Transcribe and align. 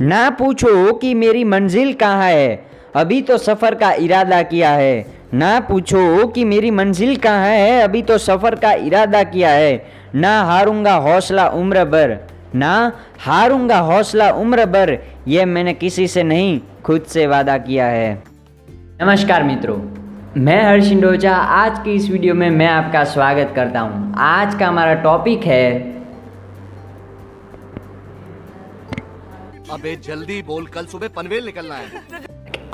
ना 0.00 0.30
पूछो 0.30 0.92
कि 0.92 1.14
मेरी 1.14 1.44
मंजिल 1.44 1.92
कहाँ 1.92 2.24
है। 2.24 2.66
अभी 2.96 3.22
तो 3.22 3.38
सफ़र 3.38 3.74
का 3.74 3.92
इरादा 3.92 4.42
किया 4.42 4.70
है। 4.70 5.06
ना 5.34 5.60
पूछो 5.60 6.26
कि 6.26 6.44
मेरी 6.44 6.70
मंजिल 6.70 7.16
कहाँ 7.16 7.46
है। 7.46 7.80
अभी 7.80 8.02
तो 8.02 8.18
सफ़र 8.18 8.54
का 8.54 8.72
इरादा 8.72 9.22
किया 9.22 9.50
है। 9.50 9.86
ना 10.14 10.42
हारूँगा 10.42 10.94
हौसला 10.94 11.48
उम्र 11.48 11.84
भर। 11.84 12.16
ना 12.54 12.92
हारूँगा 13.20 13.78
हौसला 13.78 14.30
उम्र 14.30 14.66
भर। 14.66 14.98
यह 15.28 15.46
मैंने 15.46 15.74
किसी 15.74 16.06
से 16.06 16.22
नहीं, 16.22 16.60
खुद 16.84 17.02
से 17.02 17.26
वादा 17.26 17.58
किया 17.58 17.86
है। 17.86 18.22
नमस्कार 19.02 19.42
मित्रों, 19.42 19.78
मैं 20.36 20.62
हर्ष 20.64 20.92
इंडोजा 20.92 21.34
आज 21.34 21.78
की 21.78 21.94
इस 21.94 22.10
वीडियो 22.10 22.34
में 22.34 22.50
मैं 22.50 22.66
आपका 22.66 23.04
स्वागत 23.04 23.52
करता 23.56 23.80
हूँ। 23.80 24.14
आज 24.18 24.54
का 24.54 24.66
हमारा 24.66 24.94
टॉपिक 24.94 25.44
है 25.44 25.95
अबे 29.76 29.94
जल्दी 30.04 30.40
बोल 30.42 30.66
कल 30.66 30.84
सुबह 30.84 31.08
पनवेल 31.08 31.44
निकलना 31.44 31.74
है। 31.74 32.00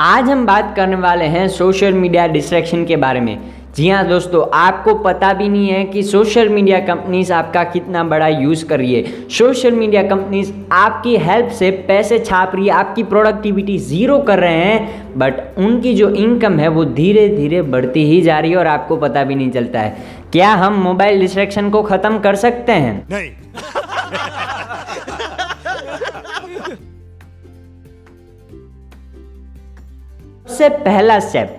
आज 0.00 0.28
हम 0.30 0.44
बात 0.46 0.72
करने 0.76 0.96
वाले 0.96 1.24
हैं 1.24 1.48
सोशल 1.48 1.92
मीडिया 1.92 2.26
डिस्ट्रैक्शन 2.26 2.84
के 2.84 2.96
बारे 2.96 3.20
में। 3.20 3.38
जी 3.76 3.88
हाँ 3.88 4.04
दोस्तों 4.08 4.44
आपको 4.54 4.94
पता 4.94 5.32
भी 5.32 5.48
नहीं 5.48 5.68
है 5.68 5.82
कि 5.84 6.02
सोशल 6.02 6.48
मीडिया 6.48 6.78
कंपनीज़ 6.80 7.32
आपका 7.32 7.64
कितना 7.64 8.04
बड़ा 8.04 8.28
यूज़ 8.28 8.64
कर 8.66 8.78
रही 8.78 8.94
है। 8.94 9.28
सोशल 9.28 9.72
मीडिया 9.72 10.02
कंपनीज़ 10.02 10.52
आपकी 10.72 11.16
हेल्प 11.16 11.50
से 11.50 11.70
पैसे 11.88 12.18
छाप 12.18 12.54
रही 12.54 12.66
है 12.66 12.72
आपकी 12.72 13.02
प्रोडक्टिविटी 13.02 13.78
ज़ीरो 13.80 14.18
कर 14.20 14.38
रहे 14.38 14.64
हैं 14.64 15.18
बट 15.18 15.58
उनकी 15.58 15.94
जो 15.94 16.10
इनकम 16.16 16.58
है 16.58 16.68
वो 16.68 16.84
धीरे 16.94 17.28
धीरे 17.28 17.62
बढ़ती 17.74 18.04
ही 18.04 18.20
जा 18.22 18.38
रही 18.38 18.50
है 18.50 18.56
और 18.56 18.66
आपको 18.66 18.96
पता 18.96 19.24
भी 19.24 19.34
नहीं 19.34 19.50
चलता 19.50 19.80
है। 19.80 19.96
क्या 20.32 20.54
हम 20.54 20.82
मोबाइल 20.82 21.20
डिस्ट्रैक्शन 21.20 21.70
को 21.70 21.82
ख़त्म 21.82 22.18
कर 22.18 22.34
सकते 22.36 22.72
हैं? 22.72 23.06
नहीं। 23.10 23.30
सबसे 30.52 30.68
पहला 30.84 31.18
स्टेप 31.20 31.58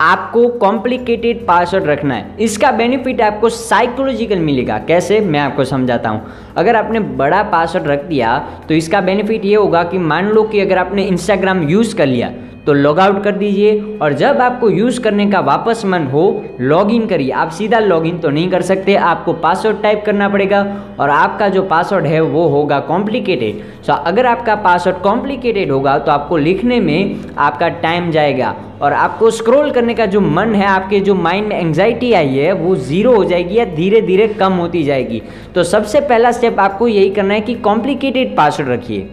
आपको 0.00 0.46
कॉम्प्लिकेटेड 0.58 1.44
पासवर्ड 1.46 1.86
रखना 1.86 2.14
है। 2.14 2.36
इसका 2.40 2.70
बेनिफिट 2.72 3.20
आपको 3.20 3.48
साइकोलॉजिकल 3.48 4.38
मिलेगा। 4.38 4.78
कैसे? 4.78 5.18
मैं 5.20 5.40
आपको 5.40 5.64
समझाता 5.64 6.08
हूँ। 6.08 6.54
अगर 6.56 6.76
आपने 6.76 7.00
बड़ा 7.00 7.42
पासवर्ड 7.52 7.86
रख 7.86 8.04
दिया 8.04 8.38
तो 8.68 8.74
इसका 8.74 9.00
बेनिफिट 9.00 9.44
ये 9.44 9.54
होगा 9.54 9.82
कि 9.84 9.98
मान 10.00 10.28
लो 10.28 10.42
कि 10.44 10.60
अगर 10.60 10.78
आपने 10.78 11.04
इंस्टाग्राम 11.04 11.62
यूज़ 11.68 11.94
कर 11.96 12.06
लिया 12.06 12.32
तो 12.66 12.72
लॉग 12.72 12.98
आउट 13.00 13.22
कर 13.24 13.32
दीजिए 13.32 13.98
और 14.02 14.12
जब 14.12 14.40
आपको 14.40 14.68
यूज़ 14.70 15.00
करने 15.00 15.26
का 15.30 15.38
वापस 15.42 15.82
मन 15.84 16.06
हो 16.06 16.22
लॉग 16.60 16.90
इन 16.90 17.06
करिए। 17.06 17.30
आप 17.32 17.50
सीधा 17.50 17.78
लॉग 17.78 18.06
इन 18.06 18.18
तो 18.18 18.30
नहीं 18.30 18.50
कर 18.50 18.62
सकते, 18.62 18.94
आपको 18.94 19.32
पासवर्ड 19.34 19.80
टाइप 19.82 20.02
करना 20.06 20.28
पड़ेगा 20.28 20.60
और 21.00 21.10
आपका 21.10 21.48
जो 21.48 21.62
पासवर्ड 21.62 22.06
है 22.06 22.20
वो 22.22 22.46
होगा 22.48 22.78
कॉम्प्लिकेटेड 22.82 23.62
सो 23.84 23.92
अगर 23.92 24.26
आपका 24.26 24.54
पासवर्ड 24.56 24.96
कॉम्प्लिकेटेड 25.02 25.70
होगा 25.70 25.96
तो 25.98 26.12
आपको 26.12 26.36
लिखने 26.36 26.78
में 26.80 27.20
आपका 27.38 27.68
टाइम 27.80 28.10
जाएगा 28.10 28.54
और 28.80 28.92
आपको 28.92 29.30
स्क्रॉल 29.30 29.70
करने 29.70 29.94
का 29.94 30.06
जो 30.06 30.20
मन 30.20 30.54
है, 30.54 30.66
आपके 30.66 31.00
जो 31.00 31.14
माइंड 31.14 31.48
में 31.48 31.58
एंग्जाइटी 31.58 32.12
आई 32.12 32.28
है, 32.28 32.52
वो 32.52 32.74
ज़ीरो 32.76 33.14
हो 33.14 33.24
जाएगी 33.24 33.54
या 33.54 33.64
धीरे 33.66 34.00
धीरे 34.02 34.28
कम 34.30 34.52
होती 34.52 34.82
जाएगी। 34.82 35.22
तो 35.54 35.62
सबसे 35.64 36.00
पहला 36.02 36.32
स्टेप 36.32 36.60
आपको 36.60 36.88
यही 36.88 37.10
करना 37.10 37.34
है 37.34 37.40
कि 37.40 37.54
कॉम्प्लिकेटेड 37.56 38.36
पासवर्ड 38.36 38.70
रखिए। 38.70 39.08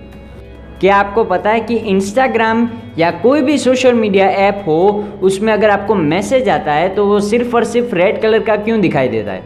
क्या 0.80 0.95
आपको 0.95 1.23
पता 1.23 1.50
है 1.50 1.59
कि 1.59 1.75
इंस्टाग्राम 1.75 2.67
या 3.00 3.11
कोई 3.11 3.42
भी 3.42 3.58
सोशल 3.58 3.94
मीडिया 3.94 4.28
ऐप 4.28 4.64
हो, 4.67 5.05
उसमें 5.22 5.53
अगर 5.53 5.69
आपको 5.69 5.95
मैसेज 5.95 6.50
आता 6.50 6.73
है 6.73 6.89
तो 6.95 7.06
वो 7.06 7.19
सिर्फ़ 7.19 7.56
और 7.56 7.64
सिर्फ़ 7.64 7.95
रेड 7.95 8.22
कलर 8.22 8.39
का 8.39 8.56
क्यों 8.56 8.81
दिखाई 8.81 9.08
देता 9.08 9.31
है? 9.31 9.44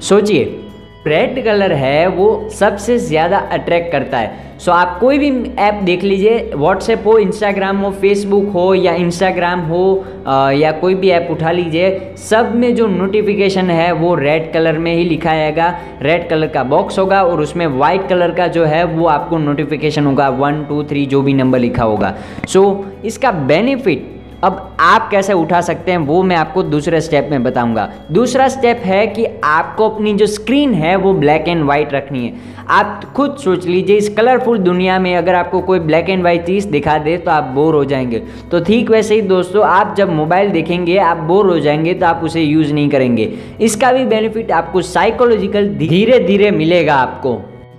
सोचिए। 0.00 0.59
रेड 1.06 1.44
कलर 1.44 1.72
है 1.72 2.06
वो 2.08 2.48
सबसे 2.54 2.98
ज़्यादा 2.98 3.38
अट्रैक्ट 3.52 3.90
करता 3.92 4.18
है। 4.18 4.58
सो 4.58 4.72
आप 4.72 4.98
कोई 5.00 5.18
भी 5.18 5.30
ऐप 5.58 5.74
देख 5.84 6.02
लीजिए 6.02 6.50
व्हाट्सएप 6.54 7.06
हो 7.06 7.16
इंस्टाग्राम 7.18 7.76
हो 7.76 7.90
फेसबुक 7.92 8.48
हो 8.52 8.74
या 8.74 8.94
इंस्टाग्राम 8.94 9.60
हो 9.60 10.04
आ, 10.26 10.50
या 10.50 10.72
कोई 10.72 10.94
भी 10.94 11.10
ऐप 11.10 11.28
उठा 11.30 11.50
लीजिए 11.50 12.14
सब 12.18 12.54
में 12.54 12.74
जो 12.74 12.86
नोटिफिकेशन 12.88 13.70
है 13.70 13.90
वो 13.92 14.14
रेड 14.14 14.52
कलर 14.52 14.78
में 14.78 14.92
ही 14.94 15.04
लिखा 15.04 15.36
जाएगा। 15.36 15.74
रेड 16.02 16.28
कलर 16.30 16.48
का 16.48 16.64
बॉक्स 16.66 16.98
होगा 16.98 17.22
और 17.24 17.40
उसमें 17.40 17.66
वाइट 17.68 18.08
कलर 18.08 18.34
का 18.34 18.46
जो 18.48 18.64
है 18.64 18.84
वो 18.86 19.06
आपको 19.08 19.38
नोटिफिकेशन 19.38 20.06
होगा। 20.06 20.28
वन 20.28 20.64
टू 20.68 20.82
थ्री 20.84 21.06
जो 21.06 21.22
भी 21.22 21.32
नंबर 21.34 21.58
लिखा 21.58 21.84
होगा। 21.84 22.14
सो 22.48 22.62
so, 22.62 23.06
इसका 23.06 23.32
बेनिफिट 23.32 24.19
अब 24.44 24.76
आप 24.80 25.08
कैसे 25.10 25.32
उठा 25.32 25.60
सकते 25.60 25.90
हैं, 25.90 25.98
वो 25.98 26.22
मैं 26.22 26.36
आपको 26.36 26.62
दूसरे 26.62 27.00
स्टेप 27.00 27.28
में 27.30 27.42
बताऊँगा। 27.42 27.92
दूसरा 28.12 28.48
स्टेप 28.48 28.76
है 28.76 29.06
कि 29.06 29.26
आपको 29.44 29.88
अपनी 29.88 30.12
जो 30.14 30.26
स्क्रीन 30.26 30.74
है, 30.74 30.96
वो 30.96 31.12
ब्लैक 31.12 31.48
एंड 31.48 31.64
वाइट 31.64 31.92
रखनी 31.92 32.24
है। 32.26 32.32
आप 32.68 33.04
खुद 33.16 33.36
सोच 33.36 33.66
लीजिए, 33.66 33.96
इस 33.96 34.08
कलरफुल 34.08 34.58
दुनिया 34.58 34.98
में 34.98 35.14
अगर 35.16 35.34
आपको 35.34 35.60
कोई 35.60 35.78
ब्लैक 35.78 36.10
एंड 36.10 36.22
वाइट 36.22 36.46
चीज़ 36.46 36.68
दिखा 36.68 36.96
दे 36.98 37.16
तो 37.16 37.30
आप 37.30 37.44
बोर 37.44 37.74
हो 37.74 37.84
जाएँगे। 37.84 38.22
तो 38.50 38.60
ठीक 38.60 38.90
वैसे 38.90 39.14
ही 39.14 39.22
दोस्तों, 39.22 39.64
आप 39.64 39.94
जब 39.96 40.12
मोबाइल 40.12 40.50
देखेंगे, 40.50 40.96
आप 40.98 41.16
बोर 41.16 41.50
हो 41.50 41.58
जाएँगे 41.60 41.94
तो 41.94 42.06
आप 42.06 42.20
उसे 42.24 42.42
यूज़ 42.42 42.72
नहीं 42.72 42.88
करेंगे। 42.88 43.32
इसका 43.60 43.92
भी 43.92 44.04
बेनिफिट 44.04 44.52
आपको 44.52 44.82
साइकोलॉजिकल 44.82 45.68
धीरे 45.68 46.18
धीरे 46.18 46.50
मिलेगा 46.50 46.94
आपको। 46.94 47.34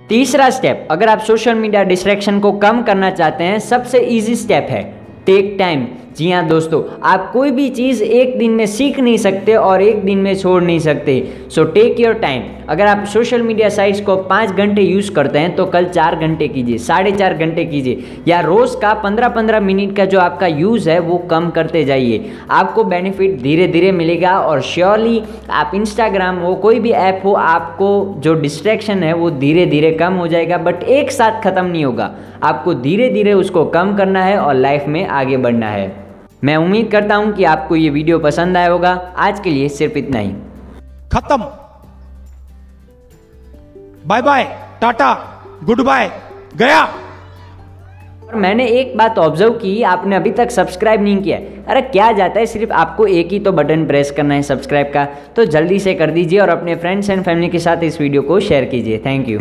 तीसरा 0.08 0.48
स्टेप 0.50 0.88
अगर 0.90 1.08
आप 1.08 1.18
सोशल 1.18 1.54
मीडिया 1.54 1.82
डिस्ट्रैक्शन 1.82 2.40
को 2.40 2.52
कम 2.52 2.82
करना 2.82 3.10
चाहते 3.10 3.44
हैं, 3.44 3.58
सबसे 3.58 4.00
ईजी 4.00 4.36
स्टेप 4.36 4.66
है 4.70 4.82
टेक 5.26 5.56
टाइम 5.58 5.86
जी 6.16 6.30
हाँ 6.30 6.46
दोस्तों, 6.46 6.82
आप 7.02 7.30
कोई 7.32 7.50
भी 7.50 7.68
चीज़ 7.70 8.02
एक 8.02 8.36
दिन 8.38 8.50
में 8.50 8.64
सीख 8.66 8.98
नहीं 9.00 9.16
सकते 9.18 9.54
और 9.54 9.82
एक 9.82 10.04
दिन 10.04 10.18
में 10.18 10.34
छोड़ 10.36 10.62
नहीं 10.62 10.78
सकते। 10.78 11.12
सो 11.50 11.64
टेक 11.66 12.00
योर 12.00 12.14
टाइम 12.14 12.42
अगर 12.68 12.86
आप 12.86 13.04
सोशल 13.04 13.42
मीडिया 13.42 13.68
साइट्स 13.68 14.00
को 14.00 14.16
पाँच 14.24 14.50
घंटे 14.50 14.82
यूज़ 14.82 15.10
करते 15.12 15.38
हैं 15.38 15.54
तो 15.56 15.66
कल 15.66 15.84
चार 15.86 16.16
घंटे 16.16 16.48
कीजिए, 16.48 16.78
साढ़े 16.78 17.12
चार 17.12 17.34
घंटे 17.34 17.64
कीजिए, 17.64 18.04
या 18.28 18.40
रोज़ 18.40 18.76
का 18.80 18.92
पंद्रह 18.94 19.28
पंद्रह 19.28 19.60
मिनट 19.60 19.96
का 19.96 20.04
जो 20.04 20.20
आपका 20.20 20.46
यूज़ 20.46 20.90
है, 20.90 20.98
वो 20.98 21.18
कम 21.30 21.48
करते 21.50 21.84
जाइए। 21.84 22.30
आपको 22.50 22.84
बेनिफिट 22.84 23.40
धीरे 23.42 23.66
धीरे 23.68 23.92
मिलेगा 23.92 24.38
और 24.38 24.60
श्योरली 24.62 25.22
आप 25.50 25.72
इंस्टाग्राम 25.74 26.38
हो, 26.38 26.54
कोई 26.56 26.80
भी 26.80 26.90
ऐप 26.90 27.22
हो, 27.24 27.32
आपको 27.32 28.14
जो 28.18 28.34
डिस्ट्रैक्शन 28.34 29.02
है, 29.02 29.12
वो 29.14 29.30
धीरे 29.32 29.66
धीरे 29.66 29.90
कम 29.94 30.14
हो 30.14 30.28
जाएगा 30.28 30.58
बट 30.58 30.82
एक 30.82 31.10
साथ 31.10 31.42
ख़त्म 31.44 31.66
नहीं 31.66 31.84
होगा। 31.84 32.14
आपको 32.44 32.74
धीरे 32.76 33.08
धीरे 33.08 33.32
उसको 33.34 33.64
कम 33.66 33.96
करना 33.96 34.24
है 34.24 34.38
और 34.38 34.54
लाइफ 34.54 34.84
में 34.88 35.06
आगे 35.06 35.36
बढ़ना 35.38 35.68
है। 35.68 35.90
मैं 36.42 36.56
उम्मीद 36.56 36.90
करता 36.90 37.14
हूँ 37.14 37.32
कि 37.32 37.44
आपको 37.44 37.76
ये 37.76 37.90
वीडियो 37.90 38.18
पसंद 38.18 38.56
आया 38.56 38.68
होगा। 38.68 38.90
आज 39.16 39.40
के 39.40 39.50
लिए 39.50 39.68
सिर्फ़ 39.68 39.98
इतना 39.98 40.18
ही। 40.18 40.32
खत्म। 41.12 41.36
Bye 44.06 44.22
bye 44.22 44.44
tata 44.80 45.12
good 45.64 45.80
bye 45.80 46.10
गया। 46.56 46.82
और 48.24 48.34
मैंने 48.34 48.66
एक 48.70 48.96
बात 48.96 49.18
ऑब्ज़र्व 49.18 49.52
की 49.52 49.82
आपने 49.82 50.16
अभी 50.16 50.30
तक 50.30 50.50
सब्सक्राइब 50.50 51.02
नहीं 51.02 51.22
किया 51.22 51.36
है। 51.38 51.64
अरे 51.64 51.82
क्या 51.82 52.12
जाता 52.12 52.40
है 52.40 52.46
सिर्फ़ 52.46 52.72
आपको 52.72 53.06
एक 53.06 53.28
ही 53.28 53.38
तो 53.38 53.52
बटन 53.52 53.86
प्रेस 53.86 54.10
करना 54.10 54.34
है 54.34 54.42
सब्सक्राइब 54.42 54.90
का। 54.94 55.04
तो 55.36 55.44
जल्दी 55.44 55.78
से 55.78 55.94
कर 55.94 56.10
दीजिए 56.10 56.38
और 56.38 56.48
अपने 56.48 56.74
फ्रेंड्स 56.74 57.10
एंड 57.10 57.22
फैमिली 57.24 57.48
के 57.48 57.58
साथ 57.58 57.82
इस 57.82 58.00
वीडियो 58.00 58.22
को 58.22 58.40
शेयर 58.40 58.64
कीजिए। 58.64 58.98
Thank 58.98 59.28
you 59.28 59.40